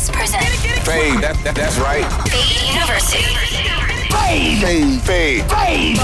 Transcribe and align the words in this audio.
Deluxe 0.00 0.16
presents 0.16 0.86
Fade, 0.86 1.20
that, 1.20 1.36
that, 1.44 1.54
that's 1.54 1.78
right. 1.78 2.06
Fade 2.30 2.74
University. 2.74 3.22
Fade, 4.08 5.02
fade, 5.02 5.44
fade. 5.44 5.98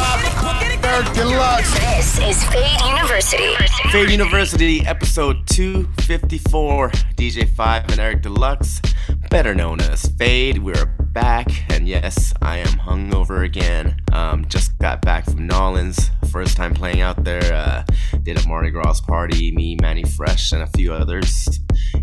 Eric 0.84 1.12
Deluxe. 1.14 1.72
This 1.80 2.18
is 2.18 2.44
Fade 2.44 2.80
University. 2.82 3.56
Fade 3.90 4.10
University, 4.10 4.86
episode 4.86 5.46
254. 5.46 6.90
DJ 7.16 7.48
Five 7.48 7.88
and 7.90 7.98
Eric 7.98 8.20
Deluxe, 8.22 8.82
better 9.30 9.54
known 9.54 9.80
as 9.80 10.04
Fade. 10.18 10.58
We're 10.58 10.84
back, 10.84 11.48
and 11.72 11.88
yes, 11.88 12.34
I 12.42 12.58
am 12.58 12.78
hungover 12.78 13.44
again. 13.44 13.96
Um, 14.12 14.46
just 14.46 14.78
got 14.78 15.00
back 15.00 15.24
from 15.24 15.46
Nolans, 15.46 16.10
first 16.26 16.56
time 16.56 16.74
playing 16.74 17.00
out 17.00 17.24
there. 17.24 17.52
Uh, 17.52 17.84
did 18.22 18.42
a 18.42 18.48
Mardi 18.48 18.70
Gras 18.70 19.00
party, 19.00 19.52
me, 19.52 19.76
Mannie 19.80 20.04
Fresh, 20.04 20.52
and 20.52 20.62
a 20.62 20.66
few 20.68 20.92
others. 20.92 21.60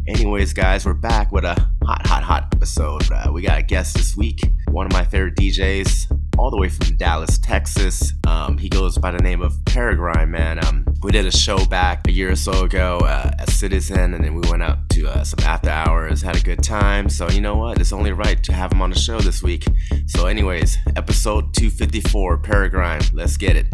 Anyways, 0.08 0.54
guys, 0.54 0.86
we're 0.86 0.94
back 0.94 1.32
with 1.32 1.44
a 1.44 1.56
hot, 1.86 2.06
hot, 2.08 2.24
hot 2.24 2.48
episode. 2.54 3.10
Uh, 3.12 3.32
we 3.32 3.42
got 3.42 3.60
a 3.60 3.64
guest 3.64 3.96
this 3.96 4.16
week, 4.16 4.42
one 4.70 4.86
of 4.86 4.92
my 4.92 5.04
favorite 5.04 5.36
DJs, 5.36 6.38
all 6.38 6.50
the 6.50 6.58
way 6.58 6.70
from 6.70 6.96
Dallas, 6.98 7.38
Texas. 7.38 8.14
Um, 8.28 8.58
he 8.58 8.70
goes 8.70 8.98
by 8.98 9.12
the 9.12 9.20
name 9.20 9.42
of 9.42 9.54
Peregrine, 9.66 10.32
man. 10.32 10.66
Um, 10.66 10.86
we 11.02 11.12
did 11.12 11.26
a 11.26 11.32
show 11.32 11.64
back 11.66 12.08
a 12.08 12.12
year 12.12 12.32
or 12.32 12.36
so 12.36 12.64
ago 12.64 13.00
uh, 13.00 13.32
at 13.40 13.50
Citizen, 13.50 14.14
and 14.14 14.24
then 14.24 14.34
we 14.36 14.50
went 14.50 14.64
out 14.64 14.90
to 14.90 15.08
uh, 15.08 15.24
some 15.24 15.46
after 15.46 15.70
hours, 15.70 16.22
had 16.22 16.38
a 16.38 16.42
good 16.42 16.64
time. 16.64 17.10
So, 17.10 17.30
you 17.30 17.42
know 17.42 17.56
what? 17.56 17.80
It's 17.80 17.94
only 17.94 18.12
right 18.12 18.42
to 18.44 18.54
have 18.54 18.72
him 18.72 18.82
on 18.82 18.90
the 18.90 19.00
show 19.00 19.20
this 19.20 19.44
week. 19.44 19.66
So, 20.08 20.28
anyways, 20.28 20.78
episode 20.96 21.54
254, 21.54 22.38
Peregrine. 22.38 23.02
Let's 23.14 23.38
get 23.38 23.56
it. 23.56 23.68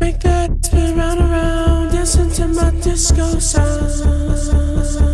Make 0.00 0.20
that 0.20 0.64
spin 0.64 0.96
round 0.96 1.20
and 1.20 1.30
round, 1.30 1.92
dancing 1.92 2.30
to 2.32 2.48
my 2.48 2.70
disco 2.80 3.38
sound. 3.38 5.13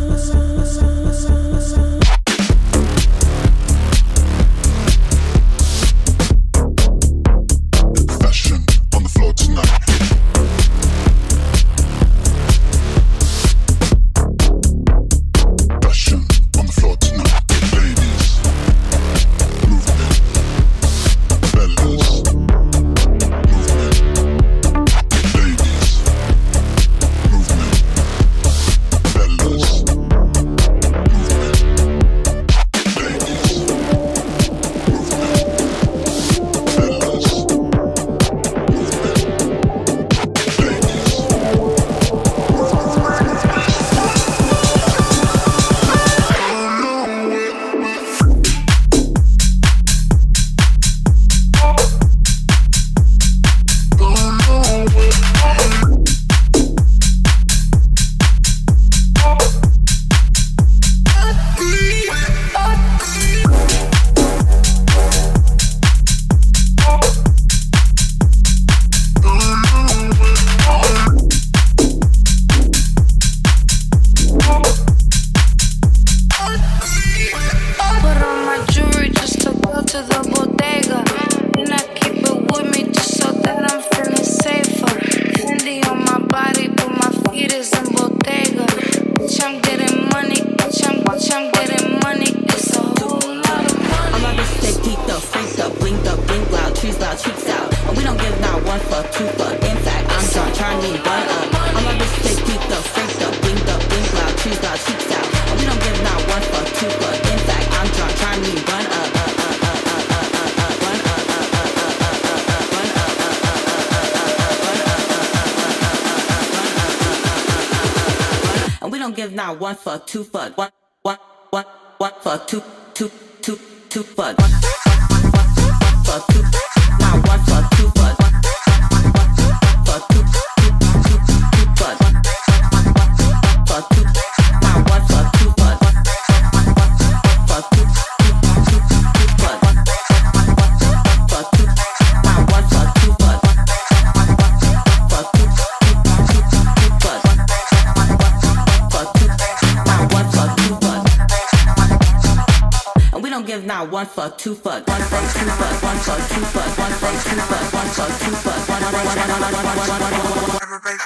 to 120.11 120.25
fuck. 120.25 120.70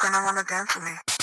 and 0.04 0.14
I 0.14 0.24
want 0.24 0.38
to 0.38 0.44
dance 0.44 0.74
with 0.74 0.84
me. 0.84 1.13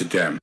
Amsterdam. 0.00 0.39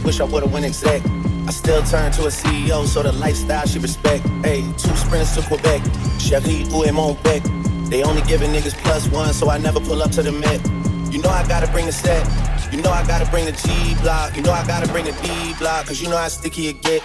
Wish 0.08 0.20
I 0.20 0.24
would've 0.24 0.50
went 0.50 0.64
exec. 0.64 1.02
I 1.46 1.50
still 1.50 1.82
turn 1.82 2.10
to 2.12 2.22
a 2.22 2.32
CEO, 2.32 2.86
so 2.86 3.02
the 3.02 3.12
lifestyle 3.12 3.66
she 3.66 3.78
respect. 3.78 4.26
Hey, 4.42 4.62
two 4.78 4.96
sprints 4.96 5.34
to 5.36 5.42
Quebec. 5.42 5.82
Cherie 6.18 6.64
ou 6.72 6.82
et. 6.86 7.42
They 7.90 8.02
only 8.02 8.22
giving 8.22 8.50
niggas 8.50 8.72
plus 8.84 9.06
one, 9.08 9.34
so 9.34 9.50
I 9.50 9.58
never 9.58 9.80
pull 9.80 10.00
up 10.02 10.10
to 10.12 10.22
the 10.22 10.32
Met. 10.32 10.64
You 11.12 11.20
know 11.20 11.28
I 11.28 11.46
gotta 11.46 11.70
bring 11.70 11.84
the 11.84 11.92
set. 11.92 12.24
You 12.72 12.80
know 12.80 12.90
I 12.90 13.06
gotta 13.06 13.30
bring 13.30 13.44
the 13.44 13.52
G 13.52 13.68
block. 14.00 14.34
You 14.34 14.42
know 14.42 14.52
I 14.52 14.66
gotta 14.66 14.90
bring 14.90 15.04
the 15.04 15.12
D 15.20 15.52
block. 15.58 15.86
Cause 15.86 16.00
you 16.00 16.08
know 16.08 16.16
how 16.16 16.28
sticky 16.28 16.68
it 16.68 16.80
get. 16.80 17.02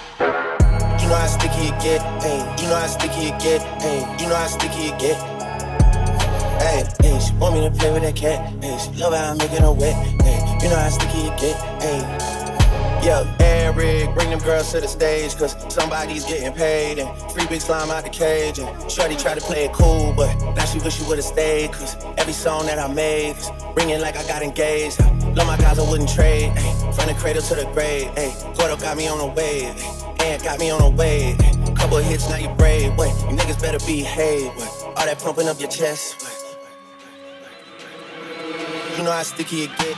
You 1.01 1.07
know 1.09 1.19
how 1.19 1.27
sticky 1.27 1.67
it 1.71 1.77
get, 1.83 1.99
hey. 2.23 2.39
You 2.59 2.69
know 2.69 2.79
how 2.79 2.87
sticky 2.87 3.23
it 3.31 3.39
get, 3.43 3.61
hey. 3.83 3.99
You 4.17 4.29
know 4.29 4.35
how 4.35 4.47
sticky 4.47 4.83
it 4.91 4.97
get. 4.97 5.17
Hey, 6.63 6.87
hey, 7.03 7.19
she 7.19 7.33
want 7.35 7.55
me 7.55 7.67
to 7.67 7.71
play 7.75 7.91
with 7.91 8.03
that 8.03 8.15
cat. 8.15 8.39
Hey, 8.63 8.77
she 8.79 8.91
love 9.01 9.13
how 9.13 9.31
I'm 9.31 9.37
making 9.37 9.59
her 9.59 9.73
wet. 9.73 9.95
Hey, 10.23 10.39
you 10.61 10.69
know 10.69 10.79
how 10.79 10.87
sticky 10.87 11.27
it 11.27 11.35
get, 11.37 11.55
hey. 11.83 12.33
Yeah, 13.03 13.27
Eric, 13.41 14.13
bring 14.15 14.29
them 14.29 14.39
girls 14.39 14.71
to 14.71 14.79
the 14.79 14.87
stage, 14.87 15.35
cause 15.35 15.57
somebody's 15.67 16.23
getting 16.23 16.53
paid. 16.53 16.99
And 16.99 17.31
free 17.33 17.45
big 17.47 17.59
slime 17.59 17.91
out 17.91 18.05
the 18.05 18.09
cage. 18.09 18.59
And 18.59 18.89
Shorty 18.89 19.17
tried 19.17 19.37
to 19.39 19.41
play 19.41 19.65
it 19.65 19.73
cool, 19.73 20.13
but 20.15 20.33
now 20.55 20.63
she 20.63 20.79
wish 20.79 20.95
she 20.95 21.03
would've 21.03 21.25
stayed. 21.25 21.73
Cause 21.73 21.97
every 22.17 22.31
song 22.31 22.65
that 22.67 22.79
I 22.79 22.87
made 22.93 23.35
is 23.35 23.51
ringing 23.75 23.99
like 23.99 24.15
I 24.15 24.25
got 24.25 24.41
engaged. 24.41 25.01
Love 25.35 25.47
my 25.47 25.57
guys, 25.57 25.79
I 25.79 25.89
wouldn't 25.89 26.13
trade. 26.13 26.53
Ay, 26.55 26.91
from 26.95 27.07
the 27.07 27.13
cradle 27.19 27.41
to 27.41 27.55
the 27.55 27.65
grave. 27.73 28.09
Hey, 28.15 28.33
Gordo 28.57 28.77
got 28.77 28.95
me 28.95 29.09
on 29.09 29.17
the 29.17 29.27
wave. 29.27 29.75
and 30.21 30.41
got 30.41 30.59
me 30.59 30.69
on 30.69 30.79
the 30.79 30.89
wave. 30.89 31.37
Couple 31.75 31.97
hits, 31.97 32.29
now 32.29 32.37
you 32.37 32.47
brave. 32.55 32.95
Wait, 32.97 33.11
you 33.29 33.35
niggas 33.35 33.61
better 33.61 33.79
behave. 33.85 34.55
Wait, 34.55 34.69
all 34.95 35.05
that 35.05 35.19
pumping 35.19 35.49
up 35.49 35.59
your 35.59 35.69
chest. 35.69 36.23
Wait. 36.23 36.39
You 38.97 39.03
know 39.03 39.11
how 39.11 39.23
sticky 39.23 39.63
it 39.63 39.71
get, 39.77 39.97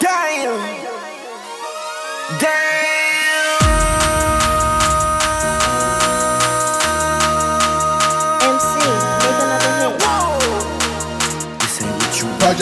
Damn. 0.00 0.60
Damn. 2.38 2.83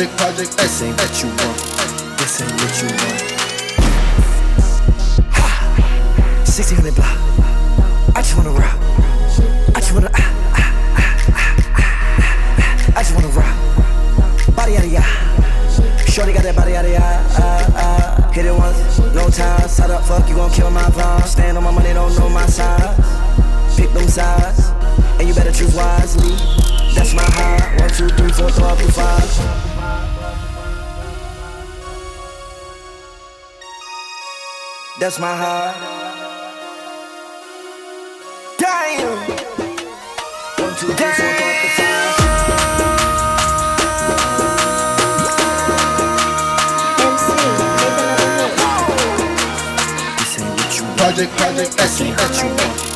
Project, 0.03 0.19
project, 0.19 0.57
This 0.59 0.83
ain't 0.83 0.97
what 0.99 1.23
you 1.23 1.29
want. 1.29 1.59
This 2.19 2.41
ain't 2.43 2.51
what 2.51 2.83
you 2.83 2.88
want. 2.88 3.23
Ha! 5.31 5.75
1600 6.38 6.93
block. 6.97 7.19
I 8.17 8.21
just 8.21 8.37
wanna 8.37 8.51
rock. 8.51 8.82
That's 35.03 35.19
my 35.19 35.35
heart. 35.35 35.75
Damn. 38.57 39.19
One, 40.62 40.75
two, 40.79 40.93
three, 40.95 41.12
four, 41.19 41.33
five, 41.43 41.71
five. 41.77 42.12
Project, 50.99 51.33
project, 51.37 51.81
X, 51.81 52.01
X, 52.01 52.92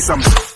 Some. 0.00 0.49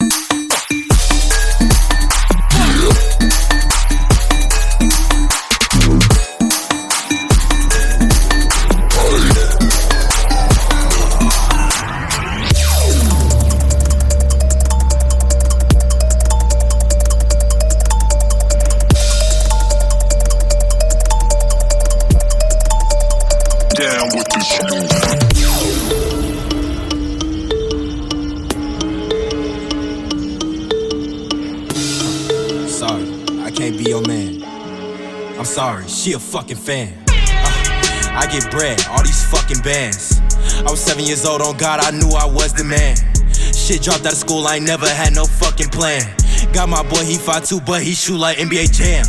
She 36.04 36.12
a 36.12 36.18
fucking 36.18 36.58
fan. 36.58 36.92
Uh, 37.08 38.12
I 38.12 38.28
get 38.30 38.50
bread, 38.50 38.78
all 38.90 39.02
these 39.02 39.24
fucking 39.32 39.62
bands. 39.62 40.20
I 40.60 40.70
was 40.70 40.78
seven 40.78 41.02
years 41.02 41.24
old, 41.24 41.40
on 41.40 41.56
God, 41.56 41.80
I 41.80 41.92
knew 41.92 42.10
I 42.12 42.26
was 42.26 42.52
the 42.52 42.62
man. 42.62 42.94
Shit 43.32 43.80
dropped 43.80 44.04
out 44.04 44.12
of 44.12 44.18
school, 44.18 44.46
I 44.46 44.56
ain't 44.56 44.66
never 44.66 44.86
had 44.86 45.14
no 45.14 45.24
fucking 45.24 45.70
plan. 45.70 46.04
Got 46.52 46.68
my 46.68 46.82
boy, 46.82 47.04
he 47.04 47.16
5'2, 47.16 47.64
but 47.64 47.82
he 47.82 47.94
shoot 47.94 48.18
like 48.18 48.36
NBA 48.36 48.76
Jam. 48.76 49.06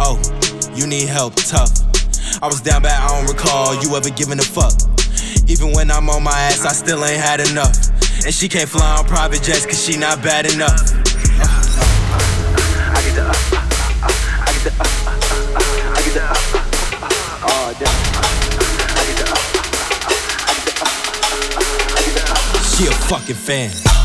Oh, 0.00 0.16
you 0.74 0.86
need 0.86 1.08
help, 1.08 1.34
tough. 1.34 1.84
I 2.42 2.46
was 2.46 2.62
down 2.62 2.80
bad, 2.80 2.96
I 2.96 3.12
don't 3.12 3.28
recall 3.28 3.74
you 3.82 3.94
ever 3.94 4.08
giving 4.08 4.38
a 4.38 4.48
fuck. 4.48 4.72
Even 5.48 5.72
when 5.72 5.90
I'm 5.90 6.08
on 6.08 6.22
my 6.22 6.38
ass, 6.48 6.64
I 6.64 6.72
still 6.72 7.04
ain't 7.04 7.20
had 7.20 7.40
enough. 7.40 7.76
And 8.24 8.32
she 8.32 8.48
can't 8.48 8.70
fly 8.70 8.96
on 8.96 9.04
private 9.04 9.42
jets, 9.42 9.66
cause 9.66 9.84
she 9.84 9.98
not 9.98 10.22
bad 10.22 10.50
enough. 10.50 10.97
Fucking 23.08 23.36
fan. 23.36 23.97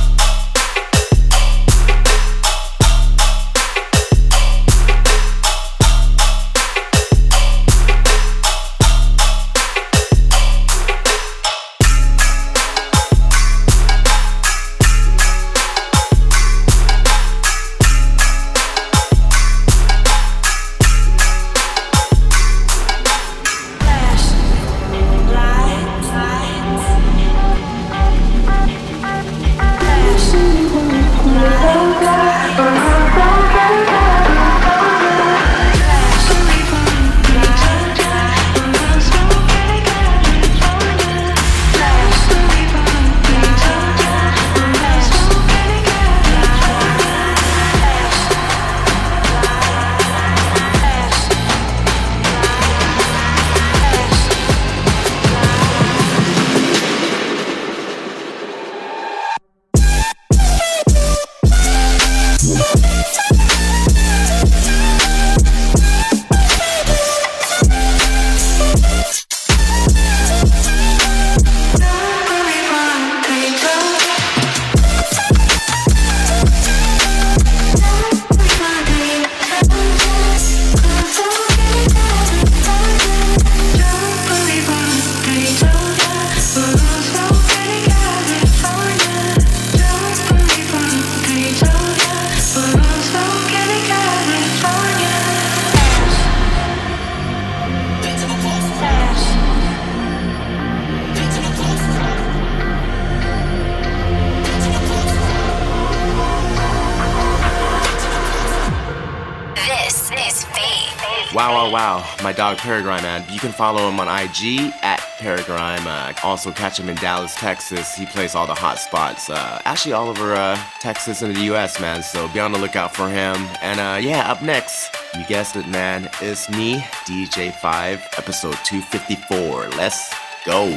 Dog 112.44 112.58
Paragrime, 112.58 113.02
man. 113.04 113.24
You 113.30 113.40
can 113.40 113.54
follow 113.54 113.88
him 113.88 114.02
on 114.02 114.10
IG 114.10 114.74
at 114.82 115.00
Paragrime. 115.18 115.88
Uh, 115.88 116.12
also 116.24 116.52
catch 116.52 116.78
him 116.78 116.90
in 116.90 116.98
Dallas, 116.98 117.34
Texas. 117.36 117.96
He 117.96 118.06
plays 118.06 118.36
all 118.36 118.46
the 118.46 118.54
hot 118.54 118.80
spots. 118.80 119.30
Uh, 119.30 119.62
actually, 119.64 119.94
all 119.94 120.10
over 120.10 120.34
uh, 120.34 120.62
Texas 120.82 121.22
and 121.22 121.34
the 121.34 121.40
US, 121.54 121.80
man. 121.80 122.04
So 122.04 122.28
be 122.28 122.42
on 122.42 122.52
the 122.52 122.60
lookout 122.60 122.94
for 122.94 123.08
him. 123.08 123.38
And 123.62 123.80
uh, 123.80 123.98
yeah, 124.06 124.30
up 124.30 124.42
next, 124.42 124.94
you 125.18 125.26
guessed 125.26 125.56
it, 125.56 125.70
man. 125.70 126.10
It's 126.20 126.50
me, 126.50 126.80
DJ5, 127.06 128.20
episode 128.20 128.58
254. 128.66 129.70
Let's 129.70 130.14
go. 130.46 130.68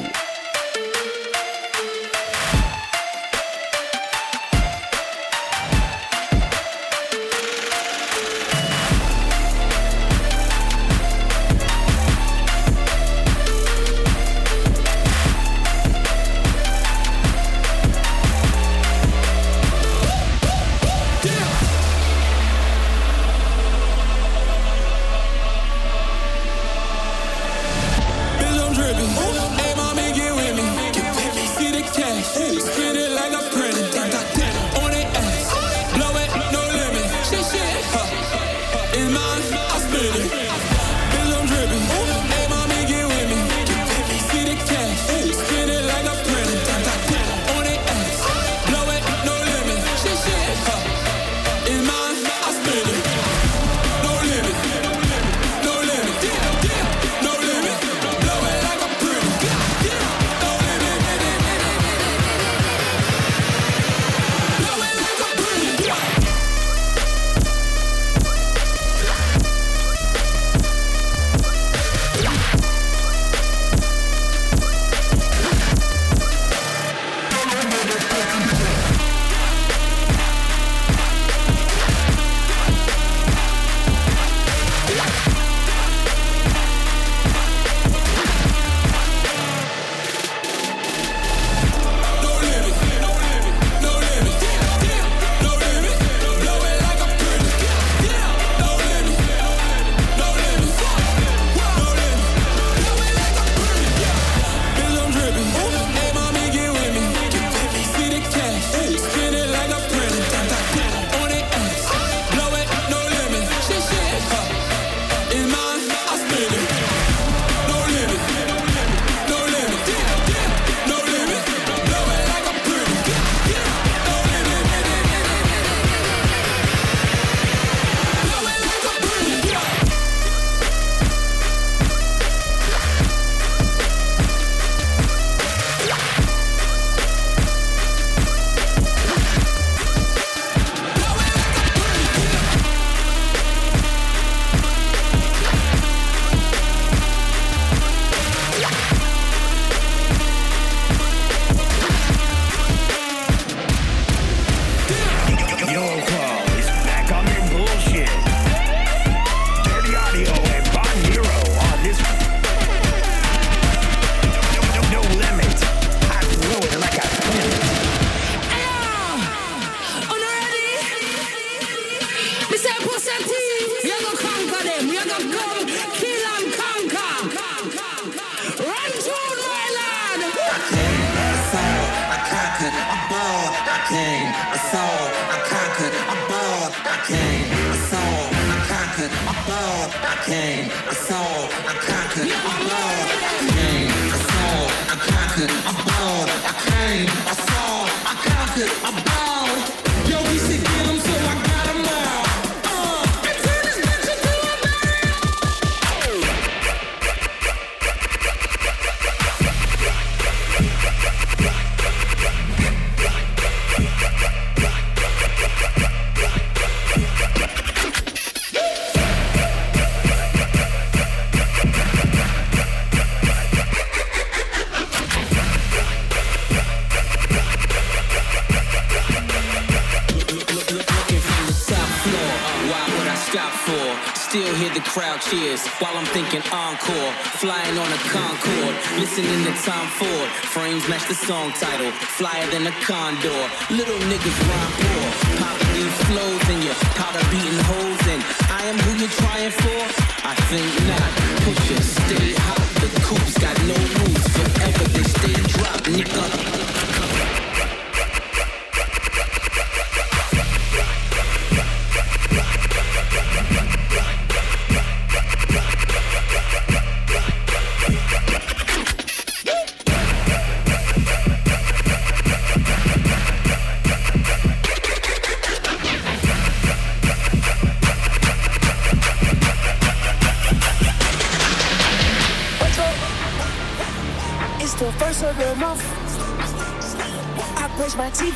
Flying 237.47 237.79
on 237.79 237.93
a 237.93 238.01
Concorde, 238.11 238.75
listening 238.99 239.45
to 239.45 239.53
Tom 239.63 239.87
Ford. 239.87 240.29
Frames 240.51 240.83
match 240.89 241.07
the 241.07 241.15
song 241.15 241.53
title, 241.53 241.93
flyer 242.19 242.45
than 242.51 242.67
a 242.67 242.73
condor. 242.83 243.31
Little 243.71 244.01
niggas 244.11 244.39
rhyme 244.51 244.73
poor, 244.83 245.07
popping 245.39 245.73
these 245.79 245.97
flows 246.11 246.43
in 246.51 246.59
caught 246.99 247.15
powder 247.15 247.25
beating 247.31 247.63
holes 247.71 248.03
and 248.11 248.21
I 248.51 248.65
am 248.65 248.77
who 248.81 248.99
you're 248.99 249.15
trying 249.23 249.53
for. 249.53 249.76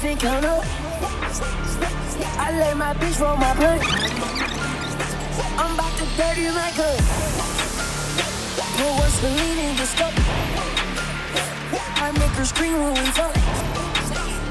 Racks 0.02 0.22
count 0.22 0.44
up. 0.44 0.64
I 2.38 2.52
let 2.58 2.76
my 2.76 2.94
bitch 2.94 3.20
roll 3.20 3.36
my 3.36 3.54
blunt. 3.54 3.82
I'm 5.58 5.74
about 5.74 5.92
to 5.98 6.04
dirty 6.16 6.48
my 6.48 6.72
gun. 6.76 6.96
No 8.78 8.92
one's 8.96 9.20
believing 9.20 9.70
in 9.70 9.76
the 9.76 9.86
scope. 9.86 10.14
I 11.96 12.12
make 12.12 12.32
her 12.38 12.44
scream 12.44 12.74
when 12.74 12.94
we 12.94 13.10
fuck. 13.12 13.36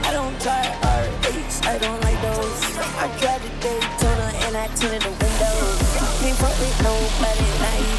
I 0.06 0.12
don't 0.12 0.40
try 0.42 0.62
R8s, 0.82 1.66
I 1.66 1.78
don't 1.80 2.02
like 2.02 2.22
those. 2.22 2.78
I 2.98 3.08
tried 3.18 3.42
the 3.42 3.50
Daytona 3.62 4.32
and 4.46 4.58
I 4.58 4.68
tinted 4.76 5.02
the 5.02 5.10
windows. 5.10 5.80
Can't 6.22 6.38
fuck 6.38 6.60
with 6.60 6.84
nobody, 6.84 7.48
not 7.60 7.80
even. 7.80 7.99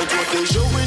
Ain't 0.00 0.10
what 0.12 0.28
they 0.32 0.79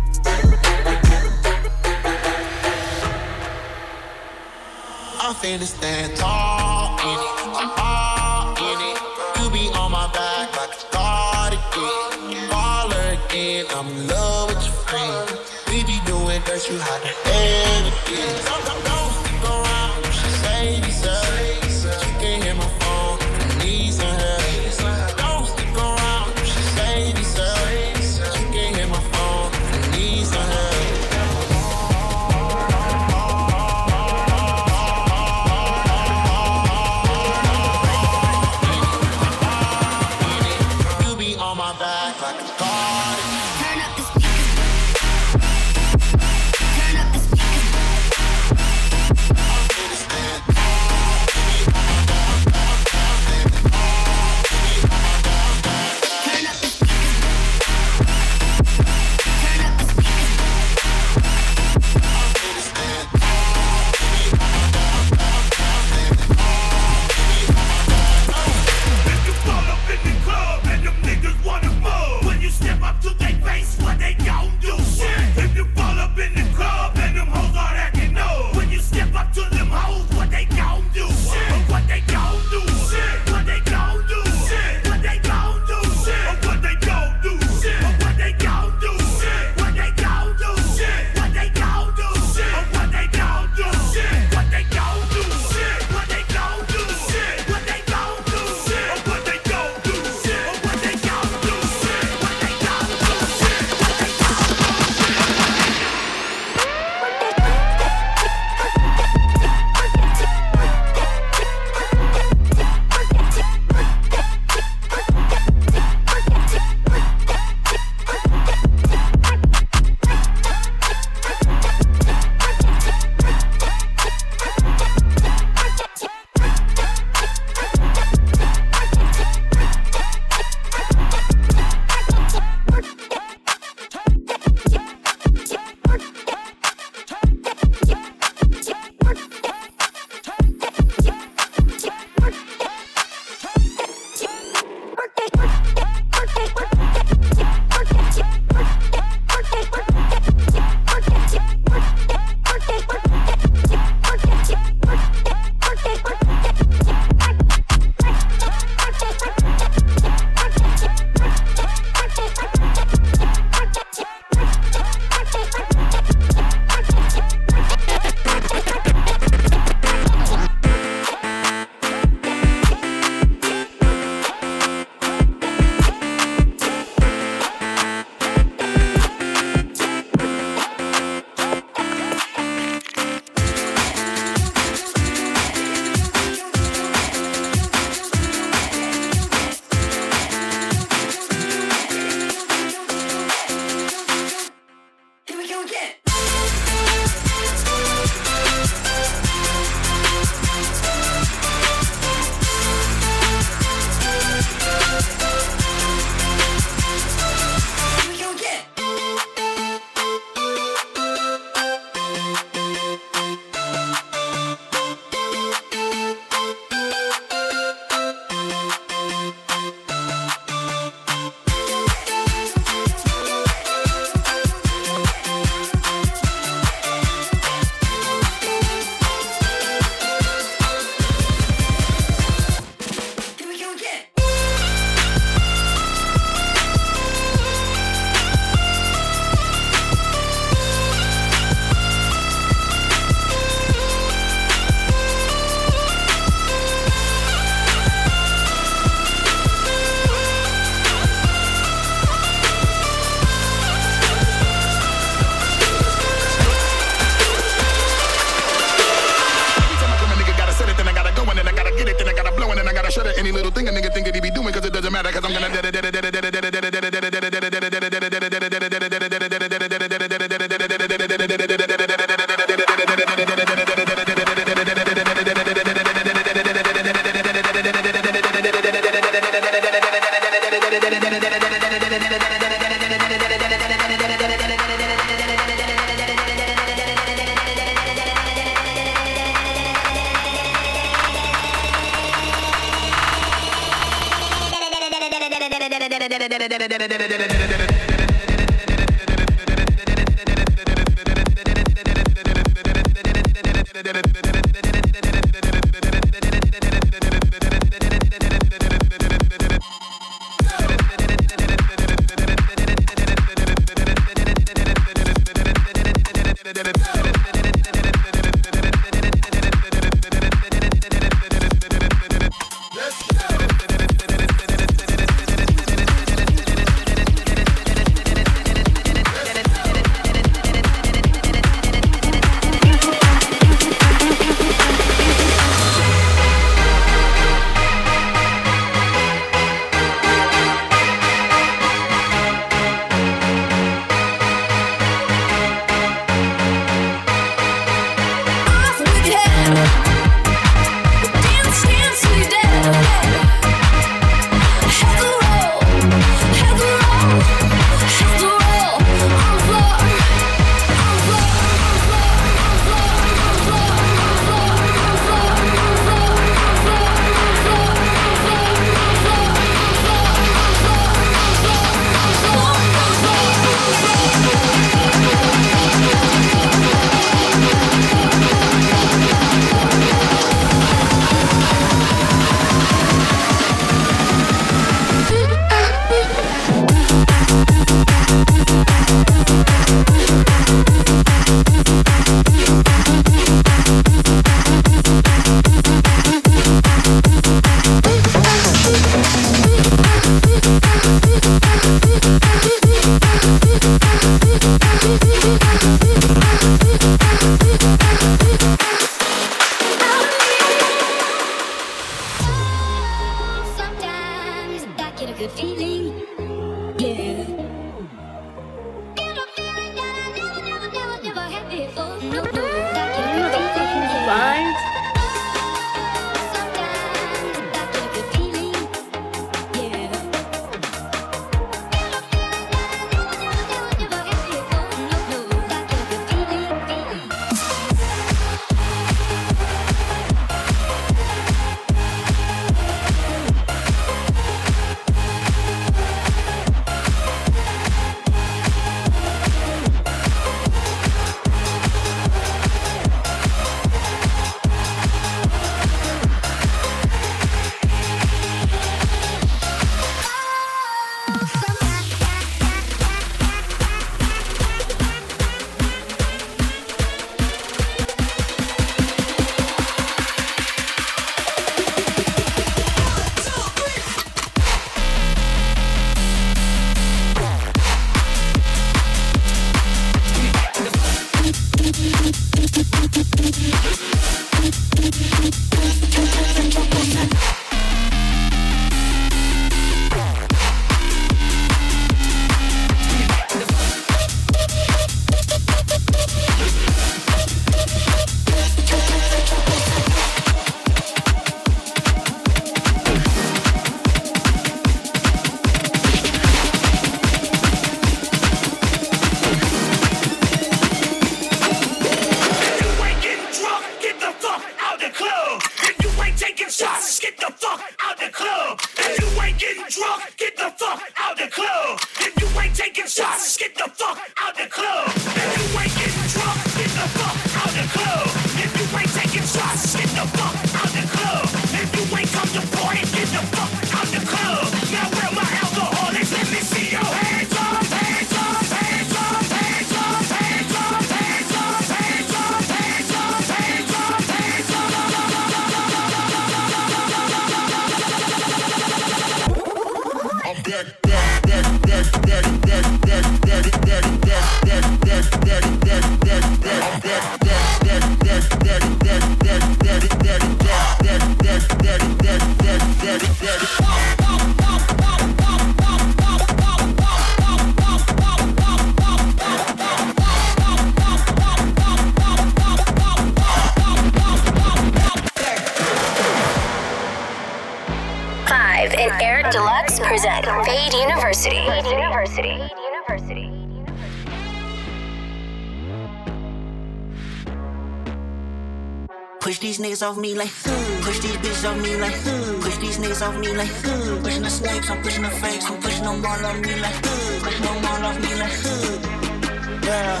niggas 589.74 589.88
off 589.88 589.96
me 589.96 590.14
like, 590.14 590.30
hmm. 590.30 590.82
push 590.82 591.00
these 591.00 591.16
bitches 591.16 591.50
off 591.50 591.60
me 591.60 591.76
like, 591.76 591.94
hmm. 591.94 592.40
push 592.40 592.56
these 592.58 592.78
niggas 592.78 593.02
off 593.02 593.18
me 593.18 593.34
like, 593.34 593.48
hmm. 593.48 594.02
pushing 594.04 594.22
the 594.22 594.30
snakes, 594.30 594.70
I'm 594.70 594.80
pushing 594.82 595.02
the 595.02 595.10
fakes, 595.10 595.50
I'm 595.50 595.60
pushing 595.60 595.84
them 595.84 596.04
all 596.06 596.26
off 596.26 596.38
me 596.38 596.54
like, 596.60 596.74
hmm. 596.74 597.24
pushing 597.24 597.42
them 597.42 597.64
all 597.66 597.84
off 597.86 597.98
me 598.00 598.14
like, 598.14 598.32
hmm. 598.32 599.64
yeah. 599.64 600.00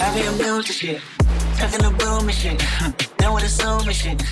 I 0.00 0.14
be 0.14 0.20
immune 0.26 0.62
to 0.64 0.72
shit, 0.72 1.00
tucking 1.56 1.80
the 1.80 1.90
broom 1.96 2.28
and 2.28 2.36
shit, 2.36 2.60
with 3.32 3.44
assuming 3.44 3.94
shit. 3.94 4.22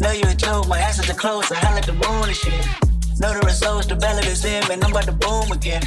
Know 0.00 0.12
you 0.12 0.24
a 0.28 0.34
joke, 0.34 0.66
my 0.68 0.78
ass 0.78 0.98
is 0.98 1.06
the 1.06 1.14
clothes, 1.14 1.52
I 1.52 1.56
holla 1.56 1.80
at 1.80 1.84
the 1.84 1.92
moon 1.92 2.28
and 2.28 2.36
shit. 2.36 2.66
Know 3.20 3.34
the 3.34 3.44
results, 3.44 3.88
the 3.88 3.96
ballot 3.96 4.26
is 4.26 4.44
in, 4.44 4.66
man, 4.68 4.82
I'm 4.82 4.90
about 4.90 5.04
to 5.04 5.12
boom 5.12 5.52
again. 5.52 5.82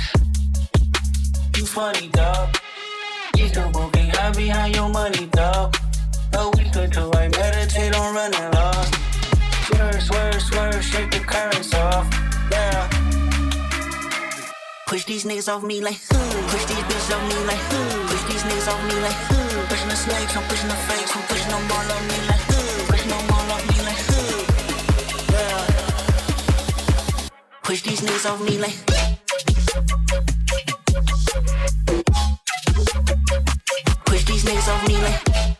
You 1.55 1.65
funny, 1.65 2.09
dog. 2.09 2.55
You 3.35 3.47
so 3.47 3.67
broken, 3.71 4.09
hide 4.09 4.35
behind 4.35 4.75
your 4.75 4.89
money, 4.89 5.25
dog. 5.27 5.75
No 6.33 6.49
weaker 6.57 6.87
till 6.87 7.11
I 7.15 7.27
meditate 7.27 7.95
on 7.95 8.15
running 8.15 8.51
lost. 8.51 8.93
Swerve, 9.65 10.01
swerve, 10.01 10.41
swerve, 10.41 10.83
shake 10.83 11.11
the 11.11 11.19
currents 11.19 11.73
off. 11.73 12.07
Yeah. 12.51 12.87
Push 14.87 15.05
these 15.05 15.23
niggas 15.25 15.47
off 15.53 15.63
me 15.63 15.81
like, 15.81 15.99
hmm. 16.09 16.47
Push 16.49 16.65
these 16.65 16.77
bitches 16.77 17.11
off 17.15 17.21
me 17.29 17.35
like, 17.45 17.59
hmm. 17.69 18.07
Push 18.07 18.23
these 18.29 18.43
niggas 18.43 18.67
off 18.67 18.81
me 18.87 18.95
like, 19.01 19.19
hmm. 19.29 19.67
Pushing 19.69 19.89
the 19.89 19.95
snakes, 19.95 20.35
I'm 20.35 20.43
pushing 20.49 20.67
the 20.67 20.75
fakes, 20.87 21.15
I'm 21.15 21.21
pushing 21.29 21.51
them 21.51 21.71
all 21.71 21.91
on 21.93 22.07
me 22.07 22.17
like, 22.27 22.43
hmm. 22.49 22.85
Pushing 22.89 23.09
them 23.09 23.29
all 23.29 23.51
on 23.53 23.61
me 23.69 23.77
like, 23.85 24.01
hmm. 24.09 24.41
Yeah. 25.33 25.61
Push 27.63 27.81
these 27.83 28.01
niggas 28.01 28.25
off 28.29 28.41
me 28.41 28.57
like. 28.57 28.77
Push 34.05 34.23
these 34.25 34.43
niggas 34.43 34.67
off 34.73 34.87
me 34.87 34.97
like. 34.97 35.58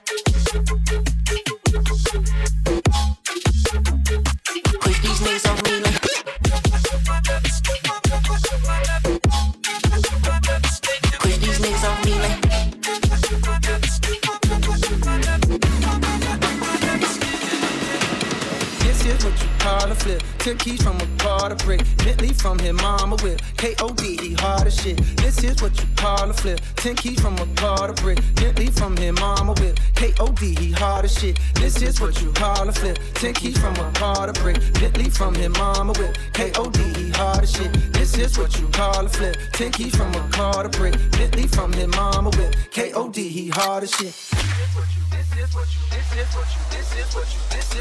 What 19.60 19.88
you 19.88 19.91
a 19.91 19.95
flip. 19.95 20.24
Ten 20.39 20.57
keys 20.57 20.82
from 20.82 20.97
a 20.97 21.49
to 21.49 21.66
brick. 21.66 21.82
Bentley 21.97 22.34
from 22.34 22.60
his 22.60 22.74
mama 22.74 23.16
whip. 23.24 23.41
K.O.D. 23.57 24.18
he 24.18 24.34
hard 24.34 24.68
as 24.68 24.82
shit. 24.82 24.97
This 25.18 25.43
is 25.43 25.62
what 25.62 25.78
you 25.80 25.88
call 25.95 26.30
a 26.30 26.34
flip. 26.34 26.60
Ten 26.76 26.95
keys 26.95 27.20
from 27.20 27.36
a 27.36 27.45
to 27.55 27.93
brick. 28.01 28.20
Bentley 28.36 28.68
from 28.68 28.95
his 28.97 29.14
mama 29.14 29.53
whip. 29.53 29.80
K.O.D. 29.95 30.55
he 30.55 30.72
hard 30.72 31.05
as 31.05 31.18
shit. 31.18 31.39
This 31.55 31.82
is 31.82 31.99
what 31.99 32.22
you 32.22 32.32
call 32.34 32.68
a 32.68 32.72
flip. 32.72 32.97
Ten 33.16 33.34
keys 33.34 33.57
from 33.60 33.76
a 33.76 33.91
to 33.93 34.34
brick. 34.41 34.57
Bentley 34.74 35.10
from 35.10 35.36
his 35.36 35.49
mama 35.49 35.93
whip. 35.93 36.18
K.O.D. 36.34 36.80
he 36.95 37.10
hard 37.12 37.43
as 37.43 37.51
shit. 37.51 37.72
This 37.93 38.18
is 38.18 38.38
what 38.38 38.60
you 38.60 38.68
a 39.05 39.10
flip. 39.10 39.38
Ten 39.53 39.72
keys 39.72 39.95
from 39.95 40.14
a 40.14 40.30
to 40.64 40.70
brick. 40.70 40.93
Bentley 41.12 41.47
from 41.47 41.74
his 41.74 41.88
mama 41.88 42.30
whip. 42.32 42.55
K.O.D. 42.72 43.28
he 43.28 43.49
hard 43.49 43.84
as 43.84 43.91
shit. 43.91 44.14
This 44.14 44.78
is 44.78 44.89
this 44.89 45.09
is 45.40 45.54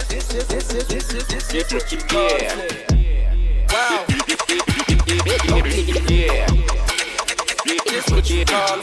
this 0.08 0.30
is 0.30 0.46
this 0.46 1.54
is 1.54 1.72
what 1.72 1.92
you. 1.92 1.98
Wow. 3.72 4.04
Yeah. 6.08 6.46
This 7.64 8.06
what 8.10 8.30
you. 8.30 8.44
Wow. 8.48 8.82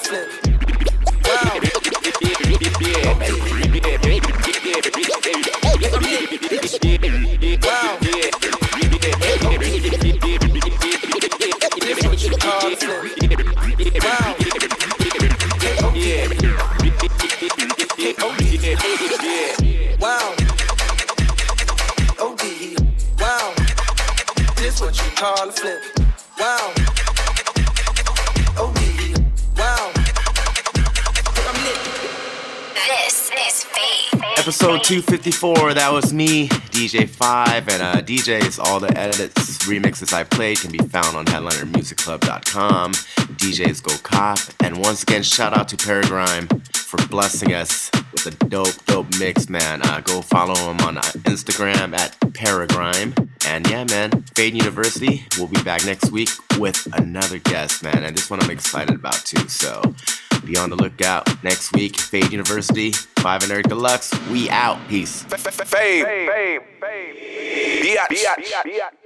Wow. 7.63 7.97
This 11.81 11.99
what 12.03 12.19
you 12.23 12.31
call 12.37 12.71
a 12.71 13.24
call 25.25 25.49
a 25.49 25.51
flip. 25.51 25.81
Wow. 26.39 26.73
OD. 28.57 28.79
Wow. 29.57 29.91
I'm 31.47 31.57
lit. 31.65 31.79
This 32.87 33.31
is 33.31 33.63
Fade. 33.63 34.21
Episode 34.37 34.83
254, 34.83 35.73
that 35.73 35.91
was 35.91 36.13
me, 36.13 36.47
DJ5, 36.47 37.71
and 37.71 37.81
uh, 37.81 38.01
DJs, 38.03 38.59
all 38.59 38.79
the 38.79 38.95
edits, 38.95 39.57
remixes 39.65 40.13
I 40.13 40.23
played 40.23 40.59
can 40.59 40.71
be 40.71 40.77
found 40.77 41.17
on 41.17 41.25
headlinermusicclub.com. 41.25 42.91
DJs 42.93 43.81
go 43.81 43.97
cop, 44.03 44.37
and 44.59 44.77
once 44.77 45.01
again, 45.01 45.23
shout 45.23 45.57
out 45.57 45.67
to 45.69 45.77
Paragrime 45.77 46.47
for 46.95 47.07
blessing 47.07 47.53
us 47.53 47.89
with 48.11 48.27
a 48.27 48.45
dope, 48.47 48.85
dope 48.85 49.07
mix, 49.19 49.49
man. 49.49 49.81
Uh, 49.83 50.01
go 50.01 50.21
follow 50.21 50.55
him 50.55 50.79
on 50.81 50.97
uh, 50.97 51.01
Instagram 51.23 51.97
at 51.97 52.15
Paragrime. 52.33 53.13
And 53.47 53.67
yeah, 53.69 53.83
man, 53.85 54.23
Fade 54.35 54.55
University, 54.55 55.25
we'll 55.37 55.47
be 55.47 55.61
back 55.63 55.85
next 55.85 56.11
week 56.11 56.29
with 56.57 56.87
another 56.93 57.39
guest, 57.39 57.83
man, 57.83 58.03
and 58.03 58.15
this 58.15 58.29
one 58.29 58.41
I'm 58.41 58.49
excited 58.49 58.95
about 58.95 59.15
too, 59.25 59.47
so 59.47 59.81
be 60.45 60.57
on 60.57 60.69
the 60.69 60.75
lookout 60.75 61.43
next 61.43 61.73
week. 61.73 61.97
Fade 61.99 62.31
University, 62.31 62.91
5 62.91 63.43
and 63.43 63.51
Eric 63.51 63.67
Deluxe. 63.67 64.13
We 64.29 64.49
out. 64.49 64.77
Peace. 64.87 65.23
Fame. 65.23 66.05
Fame. 66.05 66.61
Biatch. 67.81 68.07
Biatch. 68.07 69.04